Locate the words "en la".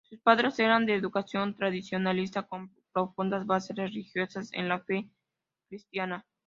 4.51-4.79